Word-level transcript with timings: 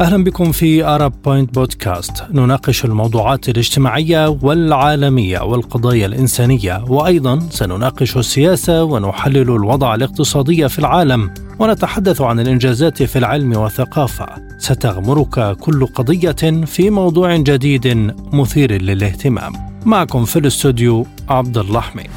أهلا 0.00 0.24
بكم 0.24 0.52
في 0.52 0.84
Arab 0.84 1.12
Point 1.24 1.54
podcast 1.54 2.24
نناقش 2.30 2.84
الموضوعات 2.84 3.48
الاجتماعية 3.48 4.28
والعالمية 4.42 5.40
والقضايا 5.40 6.06
الإنسانية 6.06 6.84
وأيضا 6.88 7.38
سنناقش 7.50 8.16
السياسة 8.16 8.82
ونحلل 8.84 9.50
الوضع 9.50 9.94
الاقتصادي 9.94 10.68
في 10.68 10.78
العالم 10.78 11.30
ونتحدث 11.58 12.20
عن 12.20 12.40
الإنجازات 12.40 13.02
في 13.02 13.18
العلم 13.18 13.56
والثقافة. 13.56 14.26
ستغمرك 14.58 15.56
كل 15.56 15.86
قضية 15.86 16.64
في 16.66 16.90
موضوع 16.90 17.36
جديد 17.36 18.14
مثير 18.32 18.72
للاهتمام. 18.82 19.52
معكم 19.84 20.24
في 20.24 20.38
الاستوديو 20.38 21.06
عبد 21.28 21.58
الله 21.58 21.80
حميد 21.80 22.10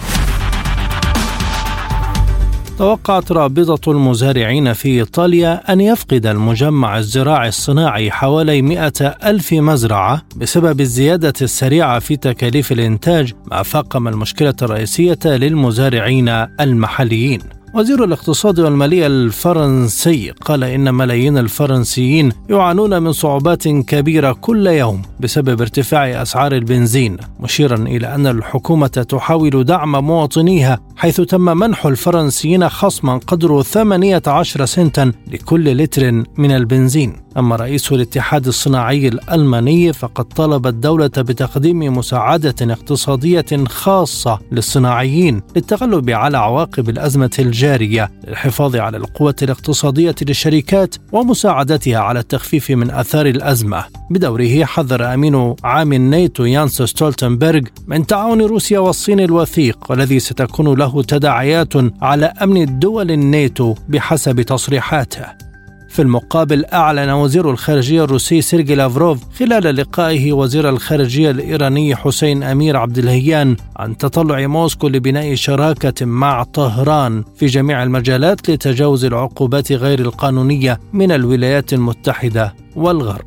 توقعت 2.79 3.31
رابطة 3.31 3.91
المزارعين 3.91 4.73
في 4.73 4.89
إيطاليا 4.89 5.73
أن 5.73 5.81
يفقد 5.81 6.25
المجمع 6.25 6.97
الزراعي 6.97 7.47
الصناعي 7.47 8.11
حوالي 8.11 8.61
مئة 8.61 9.07
ألف 9.07 9.53
مزرعة 9.53 10.21
بسبب 10.35 10.81
الزيادة 10.81 11.33
السريعة 11.41 11.99
في 11.99 12.15
تكاليف 12.15 12.71
الإنتاج 12.71 13.33
ما 13.51 13.63
فاقم 13.63 14.07
المشكلة 14.07 14.53
الرئيسية 14.61 15.19
للمزارعين 15.25 16.29
المحليين. 16.59 17.58
وزير 17.73 18.03
الاقتصاد 18.03 18.59
والمالية 18.59 19.07
الفرنسي 19.07 20.31
قال 20.31 20.63
إن 20.63 20.93
ملايين 20.93 21.37
الفرنسيين 21.37 22.31
يعانون 22.49 23.03
من 23.03 23.11
صعوبات 23.11 23.67
كبيرة 23.67 24.31
كل 24.31 24.67
يوم 24.67 25.01
بسبب 25.19 25.61
ارتفاع 25.61 26.21
أسعار 26.21 26.51
البنزين 26.51 27.17
مشيرا 27.39 27.75
إلى 27.75 28.15
أن 28.15 28.27
الحكومة 28.27 28.87
تحاول 28.87 29.63
دعم 29.63 29.91
مواطنيها 29.91 30.79
حيث 30.95 31.21
تم 31.21 31.41
منح 31.41 31.85
الفرنسيين 31.85 32.69
خصما 32.69 33.17
قدره 33.27 33.61
18 33.61 34.65
سنتا 34.65 35.11
لكل 35.31 35.77
لتر 35.77 36.11
من 36.37 36.51
البنزين. 36.51 37.15
أما 37.37 37.55
رئيس 37.55 37.91
الاتحاد 37.91 38.47
الصناعي 38.47 39.07
الألماني 39.07 39.93
فقد 39.93 40.25
طلب 40.25 40.67
الدولة 40.67 41.11
بتقديم 41.17 41.97
مساعدة 41.97 42.55
اقتصادية 42.61 43.45
خاصة 43.67 44.39
للصناعيين 44.51 45.41
للتغلب 45.55 46.09
على 46.09 46.37
عواقب 46.37 46.89
الأزمة 46.89 47.31
الجارية 47.59 48.11
للحفاظ 48.27 48.75
على 48.75 48.97
القوة 48.97 49.35
الاقتصادية 49.41 50.15
للشركات 50.21 50.95
ومساعدتها 51.11 51.97
على 51.97 52.19
التخفيف 52.19 52.71
من 52.71 52.91
آثار 52.91 53.25
الأزمة. 53.25 53.85
بدوره 54.09 54.65
حذر 54.65 55.13
أمين 55.13 55.55
عام 55.63 55.93
الناتو 55.93 56.45
يانس 56.45 56.81
ستولتنبرغ 56.81 57.61
من 57.87 58.07
تعاون 58.07 58.41
روسيا 58.41 58.79
والصين 58.79 59.19
الوثيق 59.19 59.77
والذي 59.89 60.19
ستكون 60.19 60.77
له 60.77 61.03
تداعيات 61.03 61.73
على 62.01 62.25
أمن 62.25 62.61
الدول 62.61 63.11
الناتو 63.11 63.75
بحسب 63.89 64.41
تصريحاته. 64.41 65.48
في 65.89 66.01
المقابل 66.01 66.65
أعلن 66.65 67.09
وزير 67.09 67.51
الخارجية 67.51 68.03
الروسي 68.03 68.41
سيرجي 68.41 68.75
لافروف 68.75 69.19
خلال 69.39 69.75
لقائه 69.75 70.33
وزير 70.33 70.69
الخارجية 70.69 71.31
الإيراني 71.31 71.95
حسين 71.95 72.43
أمير 72.43 72.77
عبد 72.77 72.97
الهيان 72.97 73.55
عن 73.77 73.97
تطلع 73.97 74.47
موسكو 74.47 74.87
لبناء 74.87 75.35
شراكة 75.35 76.05
مع 76.05 76.43
طهران 76.43 77.23
في 77.35 77.45
جميع 77.45 77.83
المجالات 77.83 78.49
لتجاوز 78.49 79.05
العقوبات 79.05 79.71
غير 79.71 79.99
القانونية 79.99 80.79
من 80.93 81.11
الولايات 81.11 81.73
المتحدة 81.73 82.53
والغرب. 82.75 83.25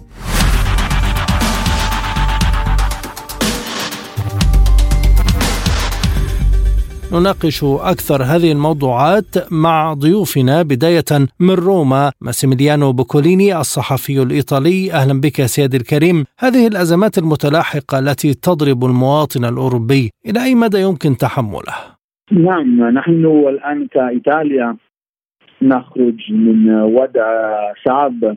نناقش 7.14 7.64
أكثر 7.64 8.23
هذه 8.23 8.52
الموضوعات 8.52 9.52
مع 9.64 9.92
ضيوفنا 9.92 10.62
بداية 10.62 11.11
من 11.40 11.55
روما 11.55 12.12
ماسيميليانو 12.20 12.92
بوكوليني 12.92 13.56
الصحفي 13.56 14.23
الإيطالي 14.23 14.92
أهلا 14.92 15.20
بك 15.20 15.36
سيدي 15.55 15.77
الكريم 15.77 16.24
هذه 16.39 16.67
الأزمات 16.67 17.18
المتلاحقة 17.18 17.98
التي 17.98 18.34
تضرب 18.34 18.84
المواطن 18.84 19.45
الأوروبي 19.45 20.11
إلى 20.27 20.45
أي 20.45 20.55
مدى 20.55 20.80
يمكن 20.80 21.17
تحمله؟ 21.17 21.77
نعم 22.30 22.89
نحن 22.89 23.24
الآن 23.48 23.86
كإيطاليا 23.86 24.77
نخرج 25.62 26.18
من 26.30 26.80
وضع 26.80 27.27
صعب 27.86 28.36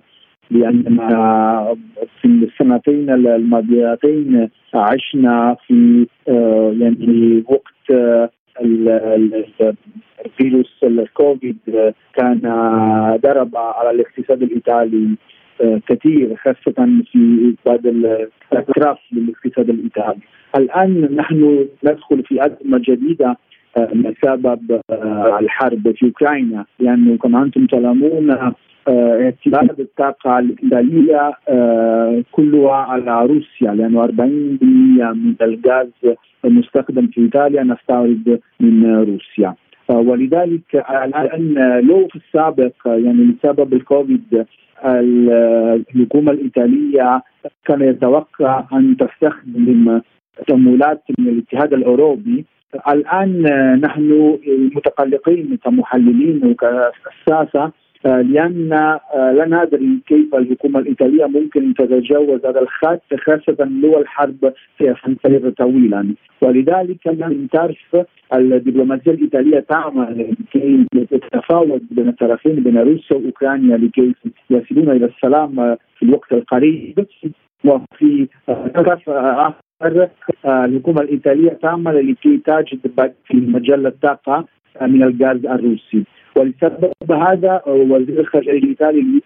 لأننا 0.51 1.75
في 2.21 2.27
السنتين 2.27 3.09
الماضيتين 3.09 4.49
عشنا 4.73 5.55
في 5.67 6.07
آه، 6.27 6.75
يعني 6.79 7.43
وقت 7.49 7.99
الفيروس 10.25 10.83
الكوفيد 10.83 11.57
كان 12.13 12.39
ضرب 13.23 13.57
على 13.57 13.89
الاقتصاد 13.89 14.43
الإيطالي 14.43 15.15
آه، 15.61 15.81
كثير 15.87 16.35
خاصة 16.35 16.87
في 17.11 17.55
بعض 17.65 17.87
الأطراف 17.87 18.97
للاقتصاد 19.11 19.69
الإيطالي. 19.69 20.19
الآن 20.57 21.15
نحن 21.15 21.67
ندخل 21.83 22.23
في 22.23 22.45
أزمة 22.45 22.81
جديدة 22.87 23.37
آه، 23.77 23.89
بسبب 23.93 24.81
آه، 24.89 25.39
الحرب 25.39 25.91
في 25.91 26.05
أوكرانيا 26.05 26.65
لأنه 26.79 27.17
كما 27.17 27.43
أنتم 27.43 27.65
تعلمون 27.65 28.53
اعتماد 28.87 29.79
الطاقة 29.79 30.39
الإيطالية 30.39 31.33
كلها 32.31 32.75
على 32.75 33.25
روسيا 33.25 33.71
لأنه 33.71 34.03
40% 34.05 34.11
من 35.13 35.35
الغاز 35.41 36.15
المستخدم 36.45 37.07
في 37.07 37.21
إيطاليا 37.21 37.63
نستورد 37.63 38.39
من 38.59 38.95
روسيا. 38.95 39.55
ولذلك 39.89 40.85
الآن 40.89 41.53
لو 41.87 42.07
في 42.07 42.15
السابق 42.15 42.73
يعني 42.85 43.35
بسبب 43.43 43.73
الكوفيد 43.73 44.45
الحكومة 44.85 46.31
الإيطالية 46.31 47.21
كان 47.65 47.81
يتوقع 47.81 48.63
أن 48.73 48.97
تستخدم 48.97 50.01
تمويلات 50.47 51.03
من 51.19 51.27
الاتحاد 51.27 51.73
الأوروبي. 51.73 52.45
الآن 52.89 53.41
نحن 53.81 54.37
متقلقين 54.75 55.57
كمحللين 55.63 56.41
وكساسة 56.45 57.71
لأن 58.05 58.73
آه، 58.73 59.31
لا 59.31 59.45
ندري 59.45 59.99
كيف 60.07 60.35
الحكومة 60.35 60.79
الإيطالية 60.79 61.25
ممكن 61.25 61.73
تتجاوز 61.73 62.45
هذا 62.45 62.59
الخط 62.59 63.01
خاصة 63.25 63.69
لو 63.81 63.99
الحرب 63.99 64.53
سيستمر 64.77 65.49
طويلا. 65.49 66.15
ولذلك 66.41 67.07
من 67.07 67.47
طرف 67.53 68.05
الدبلوماسية 68.33 69.11
الإيطالية 69.11 69.59
تعمل 69.59 70.35
لكي 70.55 70.85
تتفاوض 71.05 71.81
بين 71.91 72.07
الطرفين 72.09 72.55
بين 72.55 72.77
روسيا 72.77 73.17
وأوكرانيا 73.17 73.77
لكي 73.77 74.15
يصلون 74.49 74.89
إلى 74.89 75.05
السلام 75.05 75.75
في 75.99 76.03
الوقت 76.03 76.33
القريب. 76.33 77.05
وفي 77.65 78.27
طرف 78.75 79.09
آخر 79.09 80.09
الحكومة 80.45 81.01
الإيطالية 81.01 81.49
تعمل 81.49 82.11
لكي 82.11 82.37
تجد 82.37 83.11
في 83.25 83.37
مجال 83.37 83.87
الطاقة 83.87 84.45
من 84.81 85.03
الغاز 85.03 85.45
الروسي. 85.45 86.03
ولسبب 86.35 87.11
هذا 87.11 87.61
وزير 87.67 88.19
الخارجية 88.19 88.51
الإيطالي 88.51 89.21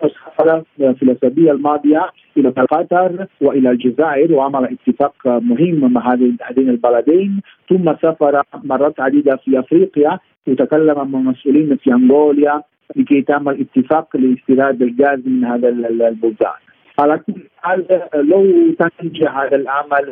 سافر 0.00 0.62
في 0.78 1.02
الأسابيع 1.02 1.52
الماضية 1.52 2.10
إلى 2.36 2.48
قطر 2.48 3.26
وإلى 3.40 3.70
الجزائر 3.70 4.32
وعمل 4.32 4.64
اتفاق 4.88 5.14
مهم 5.26 5.92
مع 5.92 6.12
هذين 6.12 6.68
البلدين 6.68 7.40
ثم 7.68 7.94
سافر 8.02 8.42
مرات 8.64 9.00
عديدة 9.00 9.36
في 9.36 9.58
أفريقيا 9.58 10.18
وتكلم 10.46 10.96
مع 10.96 11.04
مسؤولين 11.04 11.76
في 11.76 11.92
أنغوليا 11.92 12.62
لكي 12.96 13.22
تعمل 13.22 13.60
اتفاق 13.60 14.16
لاستيراد 14.16 14.82
الغاز 14.82 15.20
من 15.26 15.44
هذا 15.44 15.68
البلدان. 15.68 16.60
على 16.98 17.18
كل 17.18 17.34
حال 17.56 17.86
لو 18.14 18.72
تنجح 18.72 19.36
هذا 19.38 19.56
العمل 19.56 20.04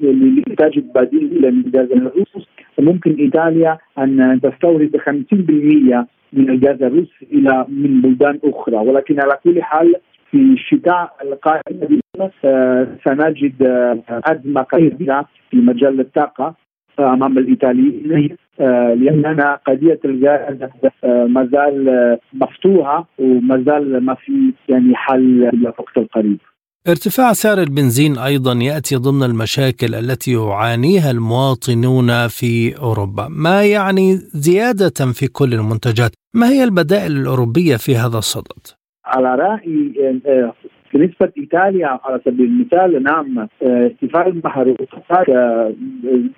لإنتاج 0.00 0.78
بديل 0.78 1.42
للغاز 1.42 1.92
الروسي 1.92 2.46
ممكن 2.80 3.14
إيطاليا 3.14 3.78
أن 3.98 4.40
تستورد 4.42 4.96
50% 4.96 6.06
من 6.32 6.50
الغاز 6.50 6.82
الروسي 6.82 7.26
إلى 7.32 7.66
من 7.68 8.00
بلدان 8.00 8.38
أخرى 8.44 8.76
ولكن 8.76 9.20
على 9.20 9.38
كل 9.44 9.62
حال 9.62 9.94
في 10.30 10.36
الشتاء 10.36 11.16
القادم 11.22 12.00
آه، 12.44 12.86
سنجد 13.04 13.62
آه، 13.62 14.02
أزمة 14.08 14.62
كبيره 14.62 15.28
في 15.50 15.56
مجال 15.56 16.00
الطاقة 16.00 16.54
آه، 16.98 17.12
أمام 17.12 17.38
الإيطاليين 17.38 18.36
لاننا 18.58 19.54
قضية 19.54 20.00
الغاز 20.04 20.70
ما 21.04 21.48
زال 21.52 22.18
مفتوحة 22.32 23.06
وما 23.18 23.62
زال 23.66 24.04
ما 24.04 24.14
في 24.14 24.52
يعني 24.68 24.94
حل 24.94 25.48
في 25.50 25.56
الوقت 25.56 25.98
القريب. 25.98 26.38
ارتفاع 26.88 27.32
سعر 27.32 27.58
البنزين 27.58 28.18
أيضا 28.18 28.52
يأتي 28.52 28.96
ضمن 28.96 29.22
المشاكل 29.22 29.94
التي 29.94 30.32
يعانيها 30.32 31.10
المواطنون 31.10 32.28
في 32.28 32.78
أوروبا، 32.78 33.28
ما 33.30 33.64
يعني 33.64 34.14
زيادة 34.46 34.98
في 35.18 35.26
كل 35.28 35.54
المنتجات، 35.54 36.10
ما 36.34 36.48
هي 36.48 36.64
البدائل 36.64 37.12
الأوروبية 37.12 37.76
في 37.76 37.96
هذا 37.96 38.18
الصدد؟ 38.18 38.62
على 39.06 39.34
رايي 39.34 39.92
آه، 40.26 40.52
بالنسبة 40.92 41.32
لإيطاليا 41.36 42.00
على 42.04 42.20
سبيل 42.24 42.46
المثال 42.46 43.02
نعم 43.02 43.38
آه، 43.38 43.46
ارتفاع 43.62 44.26
المحروقات 44.26 45.28
آه، 45.28 45.74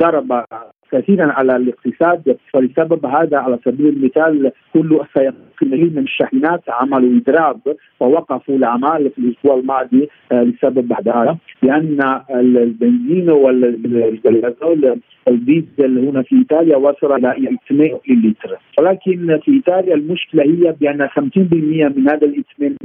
ضرب 0.03 0.45
كثيرا 0.93 1.33
على 1.33 1.57
الاقتصاد 1.57 2.37
ولسبب 2.55 3.07
هذا 3.07 3.39
على 3.39 3.59
سبيل 3.65 3.89
المثال 3.89 4.53
كل 4.73 5.01
السيارات 5.01 5.50
المستقلين 5.63 5.93
من 5.95 6.03
الشاحنات 6.03 6.63
عملوا 6.69 7.21
اضراب 7.21 7.61
ووقفوا 8.01 8.55
الأعمال 8.57 9.11
في 9.11 9.19
الأسبوع 9.19 9.55
الماضي 9.55 10.09
لسبب 10.33 10.93
هذا. 10.93 11.37
لأن 11.63 12.21
البنزين 12.31 13.31
والغازول 13.31 15.01
الديزل 15.29 16.09
هنا 16.09 16.23
في 16.23 16.37
إيطاليا 16.37 16.77
وصل 16.77 17.13
إلى 17.13 17.57
2 17.67 17.99
لتر 18.09 18.59
ولكن 18.79 19.39
في 19.45 19.51
إيطاليا 19.53 19.95
المشكلة 19.95 20.43
هي 20.43 20.75
بأن 20.81 21.09
50% 21.09 21.19
من 21.97 22.09
هذا 22.09 22.27
ال 22.27 22.45
2 22.57 22.77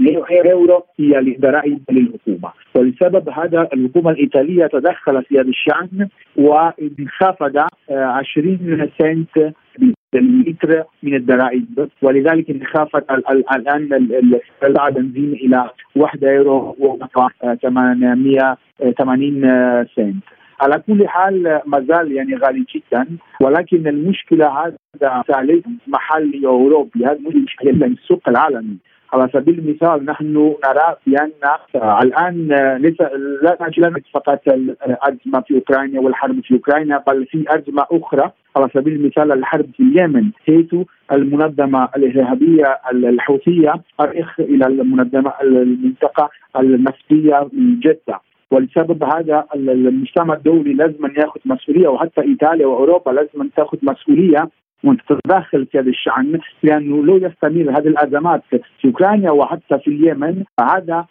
يورو 0.45 0.83
هي 0.99 1.19
الضرائب 1.19 1.79
للحكومة. 1.91 2.51
ولسبب 2.75 3.29
هذا 3.29 3.69
الحكومة 3.73 4.11
الإيطالية 4.11 4.67
تدخلت 4.67 5.27
في 5.27 5.35
هذا 5.39 5.49
الشان 5.49 6.07
وانخفض 6.35 7.57
20 7.89 8.89
سنت 8.99 9.53
لتر 10.13 10.83
من 11.03 11.15
الضرائب 11.15 11.89
ولذلك 12.01 12.49
انخفض 12.49 13.03
الآن 13.51 14.09
السلعه 14.63 14.89
بنزين 14.89 15.33
إلى 15.33 15.69
1 15.95 16.23
يورو 16.23 16.75
و 16.79 16.97
880 17.61 19.85
سنت. 19.95 20.23
على 20.61 20.83
كل 20.87 21.07
حال 21.07 21.61
ما 21.65 21.79
زال 21.79 22.11
يعني 22.11 22.35
غالي 22.35 22.65
جدا. 22.75 23.07
ولكن 23.41 23.87
المشكلة 23.87 24.47
هذا 24.47 25.23
محلي 25.87 26.47
اوروبي 26.47 27.05
هذا 27.05 27.19
مشكلة 27.19 27.85
السوق 27.85 28.29
العالمي 28.29 28.77
على 29.15 29.29
سبيل 29.33 29.59
المثال 29.59 30.05
نحن 30.05 30.55
نرى 30.65 30.95
بان 31.07 31.31
الآن 32.03 32.47
ليس 32.81 33.01
لا 33.41 33.57
نجد 33.61 34.03
فقط 34.13 34.41
الازمه 34.47 35.41
في 35.47 35.55
أوكرانيا 35.55 35.99
والحرب 35.99 36.41
في 36.43 36.53
أوكرانيا 36.53 37.03
بل 37.07 37.25
في 37.25 37.45
أزمة 37.47 37.85
أخرى 37.91 38.31
على 38.57 38.69
سبيل 38.73 38.93
المثال 38.93 39.31
الحرب 39.31 39.65
في 39.77 39.83
اليمن 39.83 40.31
حيث 40.45 40.75
المنظمة 41.11 41.89
الإرهابية 41.95 42.79
الحوثية 42.91 43.73
ارخ 44.01 44.39
إلى 44.39 44.65
المنظمة 44.67 45.33
المنطقة 45.41 46.29
النفطيه 46.59 47.49
من 47.53 47.79
جدة. 47.79 48.19
ولسبب 48.51 49.03
هذا 49.03 49.45
المجتمع 49.55 50.33
الدولي 50.33 50.73
لازم 50.73 51.05
ياخذ 51.17 51.39
مسؤولية 51.45 51.87
وحتى 51.87 52.21
إيطاليا 52.21 52.65
وأوروبا 52.67 53.11
لازم 53.11 53.49
تاخذ 53.57 53.77
مسؤولية 53.83 54.49
وتتدخل 54.85 55.65
في 55.65 55.79
هذا 55.79 55.89
الشأن 55.89 56.39
لأنه 56.63 57.05
لو 57.05 57.17
يستمر 57.17 57.69
هذه 57.77 57.87
الأزمات 57.87 58.41
في 58.49 58.61
أوكرانيا 58.85 59.31
وحتى 59.31 59.79
في 59.79 59.87
اليمن 59.87 60.43
هذا 60.59 61.05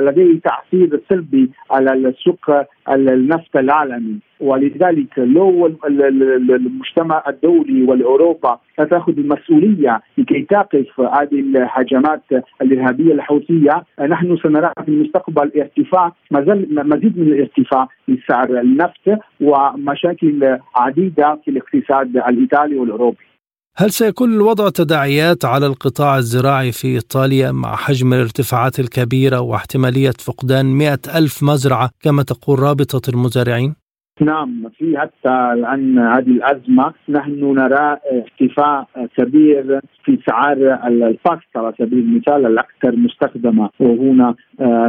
لديه 0.00 0.40
تأثير 0.40 1.00
سلبي 1.08 1.50
على 1.70 1.92
السوق 1.92 2.50
النفط 2.88 3.56
العالمي. 3.56 4.18
ولذلك 4.40 5.18
لو 5.18 5.66
المجتمع 5.86 7.22
الدولي 7.28 7.82
والأوروبا 7.82 8.58
تاخذ 8.76 9.18
المسؤولية 9.18 10.00
لكي 10.18 10.42
تقف 10.42 11.00
هذه 11.00 11.40
الهجمات 11.40 12.22
الإرهابية 12.62 13.12
الحوثية 13.12 13.84
نحن 14.00 14.36
سنرى 14.36 14.72
في 14.84 14.88
المستقبل 14.88 15.50
ارتفاع 15.56 16.12
مزيد 16.30 17.18
من 17.18 17.26
الارتفاع 17.32 17.88
لسعر 18.08 18.60
النفط 18.60 19.20
ومشاكل 19.40 20.58
عديدة 20.76 21.38
في 21.44 21.50
الاقتصاد 21.50 22.16
الإيطالي 22.16 22.78
والأوروبي. 22.78 23.31
هل 23.76 23.90
سيكون 23.90 24.34
الوضع 24.34 24.68
تداعيات 24.68 25.44
على 25.44 25.66
القطاع 25.66 26.16
الزراعي 26.18 26.72
في 26.72 26.88
إيطاليا 26.88 27.52
مع 27.52 27.76
حجم 27.76 28.12
الارتفاعات 28.12 28.78
الكبيرة 28.78 29.40
واحتمالية 29.40 30.12
فقدان 30.26 30.66
مئة 30.66 31.18
ألف 31.18 31.42
مزرعة 31.42 31.90
كما 32.02 32.22
تقول 32.22 32.58
رابطة 32.58 33.00
المزارعين؟ 33.08 33.74
نعم 34.20 34.68
في 34.78 34.98
حتى 34.98 35.52
الآن 35.52 35.98
هذه 35.98 36.30
الأزمة 36.30 36.92
نحن 37.08 37.54
نرى 37.54 37.96
ارتفاع 38.12 38.86
كبير 39.16 39.80
في 40.04 40.18
اسعار 40.22 40.56
الباستا 40.86 41.58
على 41.58 41.72
سبيل 41.78 41.98
المثال 41.98 42.46
الأكثر 42.46 42.96
مستخدمة 42.96 43.70
وهنا 43.80 44.34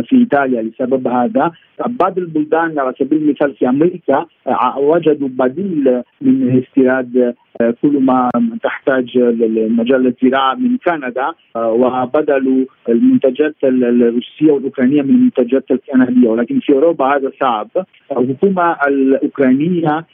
في 0.03 0.15
إيطاليا 0.15 0.62
لسبب 0.62 1.07
هذا 1.07 1.51
بعض 1.88 2.18
البلدان 2.18 2.79
على 2.79 2.94
سبيل 3.00 3.21
المثال 3.21 3.56
في 3.56 3.69
أمريكا 3.69 4.25
وجدوا 4.77 5.27
بديل 5.27 6.01
من 6.21 6.63
استيراد 6.63 7.36
كل 7.81 8.00
ما 8.00 8.29
تحتاج 8.63 9.17
مجال 9.69 10.07
الزراعة 10.07 10.55
من 10.55 10.77
كندا 10.77 11.31
وبدلوا 11.55 12.65
المنتجات 12.89 13.55
الروسية 13.63 14.51
والأوكرانية 14.51 15.01
من 15.01 15.09
المنتجات 15.09 15.71
الكندية. 15.71 16.29
ولكن 16.29 16.59
في 16.59 16.73
أوروبا 16.73 17.05
هذا 17.05 17.31
صعب. 17.41 17.67
الحكومة 18.11 18.75
الأوكرانية 18.88 20.05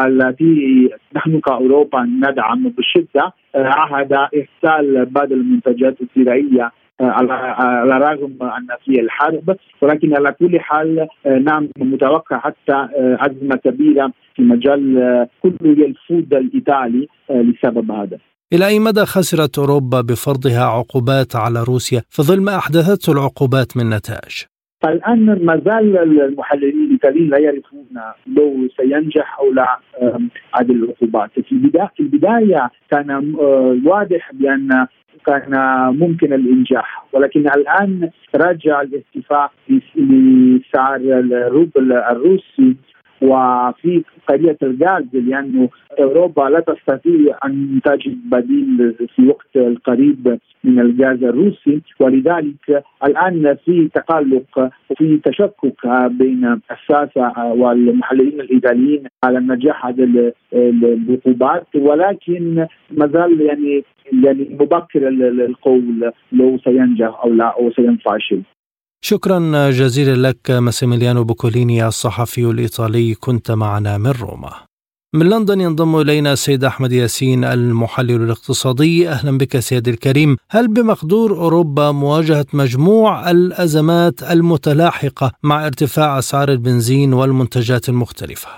التي 0.00 0.88
نحن 1.16 1.40
كأوروبا 1.40 2.02
ندعم 2.02 2.72
بشدة 2.78 3.32
عهد 3.54 4.12
إرسال 4.12 5.06
بعض 5.06 5.32
المنتجات 5.32 5.96
الزراعية 6.02 6.72
على 7.02 7.96
الرغم 7.96 8.36
أن 8.42 8.66
في 8.84 9.00
الحرب 9.00 9.56
ولكن 9.82 10.16
على 10.16 10.32
كل 10.32 10.60
حال 10.60 11.08
نعم 11.44 11.68
متوقع 11.78 12.38
حتى 12.38 12.88
ازمه 13.20 13.56
كبيره 13.56 14.12
في 14.36 14.42
مجال 14.42 15.28
كل 15.42 15.56
الفود 15.62 16.34
الإيطالي 16.34 17.08
لسبب 17.30 17.90
هذا. 17.90 18.18
إلى 18.52 18.66
أي 18.66 18.78
مدى 18.78 19.04
خسرت 19.04 19.58
أوروبا 19.58 20.00
بفرضها 20.00 20.64
عقوبات 20.64 21.36
على 21.36 21.62
روسيا 21.62 22.02
في 22.10 22.22
ظل 22.22 22.40
ما 22.40 22.56
أحدثته 22.56 23.12
العقوبات 23.12 23.76
من 23.76 23.90
نتائج؟ 23.90 24.51
الان 24.84 25.44
ما 25.44 25.62
زال 25.66 25.98
المحللين 25.98 26.84
الإيطاليين 26.84 27.28
لا 27.30 27.38
يعرفون 27.38 27.86
لو 28.26 28.68
سينجح 28.76 29.38
أو 29.38 29.52
لا 29.52 29.78
هذه 30.54 30.72
العقوبات. 30.72 31.30
في 31.40 31.52
البداية 31.52 31.90
في 31.96 32.00
البداية 32.00 32.70
كان 32.90 33.34
واضح 33.86 34.32
بأن 34.32 34.86
كان 35.26 35.52
ممكن 35.98 36.32
الإنجاح 36.32 37.04
ولكن 37.12 37.40
الآن 37.40 38.10
رجع 38.36 38.82
الارتفاع 38.82 39.50
لسعر 39.96 40.96
الروبل 40.96 41.92
الروسي. 41.92 42.76
وفي 43.22 44.02
قضية 44.28 44.56
الغاز 44.62 45.04
لأنه 45.12 45.68
أوروبا 46.00 46.42
لا 46.42 46.60
تستطيع 46.60 47.38
أن 47.44 47.80
تجد 47.84 48.18
بديل 48.30 48.94
في 49.16 49.26
وقت 49.26 49.56
القريب 49.56 50.38
من 50.64 50.80
الغاز 50.80 51.24
الروسي. 51.24 51.80
ولذلك 52.00 52.84
الآن 53.04 53.56
في 53.64 53.88
تقلق 53.94 54.70
وفي 54.90 55.20
تشكك 55.24 56.08
بين 56.10 56.60
الساسة 56.70 57.52
والمحللين 57.52 58.40
الايطاليين 58.40 59.04
على 59.24 59.40
نجاح 59.40 59.86
هذه 59.86 60.32
العقوبات. 60.52 61.66
ولكن 61.74 62.66
ما 62.90 63.06
زال 63.06 63.40
يعني 63.40 63.84
يعني 64.24 64.56
مبكر 64.60 65.08
القول 65.08 66.12
لو 66.32 66.58
سينجح 66.58 67.20
أو 67.24 67.32
لا 67.32 67.44
أو 67.44 67.70
سينفشل. 67.70 68.42
شكرا 69.04 69.70
جزيلا 69.70 70.28
لك 70.28 70.50
ماسيميليانو 70.50 71.24
بوكوليني 71.24 71.86
الصحفي 71.86 72.44
الإيطالي 72.50 73.14
كنت 73.14 73.50
معنا 73.50 73.98
من 73.98 74.12
روما. 74.22 74.52
من 75.14 75.28
لندن 75.28 75.60
ينضم 75.60 76.00
إلينا 76.00 76.32
السيد 76.32 76.64
أحمد 76.64 76.92
ياسين 76.92 77.44
المحلل 77.44 78.22
الاقتصادي. 78.22 79.08
أهلا 79.08 79.38
بك 79.38 79.58
سيدي 79.58 79.90
الكريم. 79.90 80.36
هل 80.50 80.68
بمقدور 80.68 81.30
أوروبا 81.30 81.90
مواجهة 81.90 82.46
مجموع 82.54 83.30
الأزمات 83.30 84.22
المتلاحقة 84.32 85.32
مع 85.42 85.66
ارتفاع 85.66 86.18
أسعار 86.18 86.48
البنزين 86.48 87.12
والمنتجات 87.12 87.88
المختلفة؟ 87.88 88.48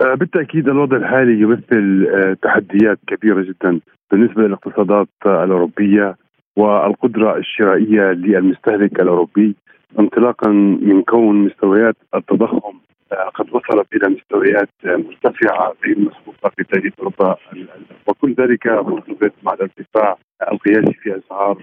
بالتأكيد 0.00 0.68
الوضع 0.68 0.96
الحالي 0.96 1.40
يمثل 1.40 2.06
تحديات 2.42 2.98
كبيرة 3.06 3.42
جدا 3.42 3.80
بالنسبة 4.10 4.42
للاقتصادات 4.42 5.08
الأوروبية 5.26 6.16
والقدرة 6.56 7.38
الشرائية 7.38 8.02
للمستهلك 8.12 9.00
الأوروبي. 9.00 9.56
انطلاقا 9.98 10.48
من 10.82 11.02
كون 11.02 11.36
مستويات 11.36 11.96
التضخم 12.14 12.78
قد 13.34 13.46
وصلت 13.52 13.86
إلى 13.94 14.08
مستويات 14.08 14.68
مرتفعة 14.84 15.72
غير 15.84 15.98
مسبوقه 15.98 16.50
في 16.56 16.64
تاريخ 16.64 16.92
أوروبا. 16.98 17.36
وكل 18.06 18.34
ذلك 18.38 18.66
مرتبط 18.66 19.32
مع 19.42 19.52
الارتفاع 19.52 20.16
القياسي 20.52 20.92
في 20.92 21.18
أسعار 21.18 21.58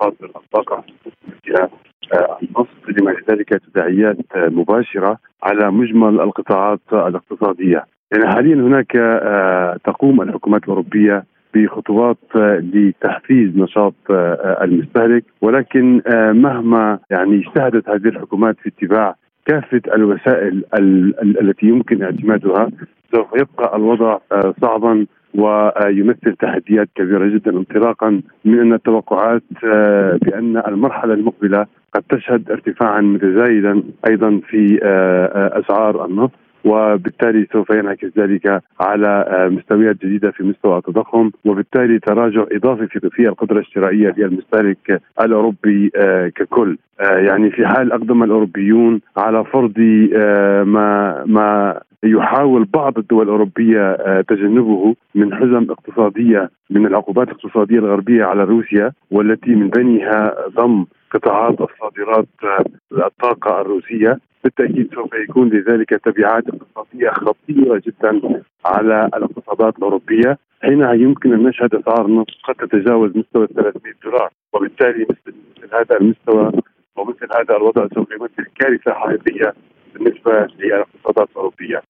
مصادر 0.00 0.30
الطاقة 0.36 0.84
فيها 1.42 1.68
النفط 2.42 2.88
لما 2.88 3.10
لذلك 3.10 3.48
تداعيات 3.48 4.16
مباشرة 4.36 5.18
على 5.42 5.70
مجمل 5.70 6.20
القطاعات 6.20 6.80
الاقتصادية. 6.92 7.84
يعني 8.12 8.34
حاليا 8.34 8.54
هناك 8.54 8.92
تقوم 9.84 10.22
الحكومات 10.22 10.62
الأوروبية 10.64 11.24
بخطوات 11.56 12.16
لتحفيز 12.74 13.56
نشاط 13.56 13.94
المستهلك. 14.62 15.24
ولكن 15.40 16.02
مهما 16.32 16.98
يعني 17.10 17.36
اجتهدت 17.38 17.88
هذه 17.88 18.08
الحكومات 18.08 18.56
في 18.62 18.68
اتباع 18.68 19.14
كافة 19.46 19.80
الوسائل 19.94 20.64
التي 21.40 21.66
يمكن 21.66 22.02
اعتمادها 22.02 22.68
سوف 23.14 23.26
يبقى 23.40 23.76
الوضع 23.76 24.18
صعبا 24.62 25.06
ويمثل 25.34 26.36
تحديات 26.40 26.88
كبيرة 26.94 27.26
جدا. 27.28 27.50
انطلاقا 27.50 28.20
من 28.44 28.60
أن 28.60 28.72
التوقعات 28.72 29.42
بأن 30.22 30.62
المرحلة 30.68 31.14
المقبلة 31.14 31.66
قد 31.94 32.02
تشهد 32.10 32.50
ارتفاعا 32.50 33.00
متزايدا 33.00 33.82
أيضا 34.10 34.40
في 34.48 34.78
أسعار 35.34 36.04
النفط. 36.06 36.38
وبالتالي 36.66 37.46
سوف 37.52 37.70
ينعكس 37.70 38.18
ذلك 38.18 38.62
على 38.80 39.24
مستويات 39.52 39.96
جديدة 39.96 40.30
في 40.30 40.42
مستوى 40.44 40.78
التضخم 40.78 41.30
وبالتالي 41.44 41.98
تراجع 41.98 42.44
إضافي 42.52 42.86
في 42.86 43.28
القدرة 43.28 43.58
الشرائيه 43.58 44.14
للمستهلك 44.16 45.02
الأوروبي 45.20 45.90
ككل. 46.36 46.78
يعني 47.00 47.50
في 47.50 47.66
حال 47.66 47.92
أقدم 47.92 48.22
الأوروبيون 48.22 49.00
على 49.16 49.44
فرض 49.44 49.78
ما 50.66 51.22
ما 51.26 51.80
يحاول 52.02 52.64
بعض 52.64 52.98
الدول 52.98 53.22
الأوروبية 53.22 53.96
تجنبه 54.20 54.94
من 55.14 55.34
حزم 55.34 55.66
اقتصادية 55.70 56.50
من 56.70 56.86
العقوبات 56.86 57.28
الاقتصادية 57.28 57.78
الغربية 57.78 58.24
على 58.24 58.44
روسيا 58.44 58.92
والتي 59.10 59.54
من 59.54 59.70
بينها 59.70 60.34
ضم 60.56 60.84
قطاعات 61.10 61.60
الصادرات 61.60 62.28
الطاقة 62.92 63.60
الروسية 63.60 64.18
بالتأكيد 64.44 64.94
سوف 64.94 65.14
يكون 65.14 65.48
لذلك 65.48 65.90
تبعات 65.90 66.44
اقتصادية 66.48 67.10
خطيرة 67.10 67.82
جدا 67.86 68.42
على 68.64 69.10
الاقتصادات 69.14 69.78
الأوروبية 69.78 70.38
حينها 70.62 70.92
يمكن 70.92 71.32
أن 71.32 71.42
نشهد 71.42 71.74
أسعار 71.74 72.06
النفط 72.06 72.30
قد 72.44 72.54
تتجاوز 72.54 73.16
مستوى 73.16 73.46
300 73.46 73.94
دولار 74.04 74.30
وبالتالي 74.52 75.06
مثل, 75.10 75.34
هذا 75.72 75.96
المستوى 76.00 76.52
ومثل 76.96 77.28
هذا 77.34 77.56
الوضع 77.56 77.86
سوف 77.94 78.10
يمثل 78.12 78.50
كارثة 78.60 78.92
حقيقية 78.92 79.54
بالنسبة 79.94 80.32
للاقتصادات 80.58 81.28
الأوروبية. 81.30 81.82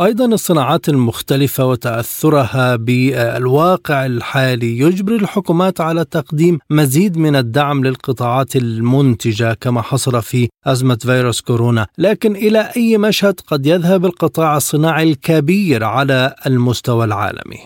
أيضا 0.00 0.24
الصناعات 0.24 0.88
المختلفة 0.88 1.66
وتأثرها 1.66 2.76
بالواقع 2.76 4.06
الحالي 4.06 4.78
يجبر 4.78 5.12
الحكومات 5.12 5.80
على 5.80 6.04
تقديم 6.04 6.58
مزيد 6.70 7.18
من 7.18 7.36
الدعم 7.36 7.84
للقطاعات 7.84 8.56
المنتجة 8.56 9.54
كما 9.60 9.82
حصل 9.82 10.22
في 10.22 10.48
أزمة 10.66 10.94
فيروس 10.94 11.40
كورونا، 11.40 11.86
لكن 11.98 12.32
إلى 12.32 12.68
أي 12.76 12.98
مشهد 12.98 13.34
قد 13.46 13.66
يذهب 13.66 14.04
القطاع 14.04 14.56
الصناعي 14.56 15.10
الكبير 15.10 15.84
على 15.84 16.34
المستوى 16.46 17.04
العالمي؟ 17.04 17.60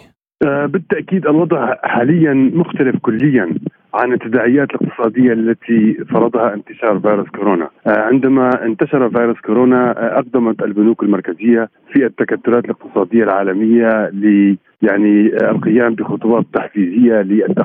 بالتأكيد 0.73 1.27
الوضع 1.27 1.75
حاليا 1.83 2.35
مختلف 2.35 2.97
كليا 3.03 3.59
عن 3.95 4.13
التداعيات 4.13 4.69
الاقتصادية 4.71 5.33
التي 5.33 5.95
فرضها 6.11 6.55
انتشار 6.55 7.01
فيروس 7.01 7.29
كورونا. 7.29 7.69
عندما 7.87 8.65
انتشر 8.65 9.11
فيروس 9.11 9.41
كورونا 9.41 10.15
أقدمت 10.17 10.63
البنوك 10.63 11.03
المركزية 11.03 11.69
في 11.93 12.07
التكتلات 12.07 12.65
الاقتصادية 12.65 13.25
العالمية 13.25 14.09
ل 14.09 14.57
يعني 14.83 15.27
القيام 15.51 15.95
بخطوات 15.95 16.45
تحفيزية 16.53 17.23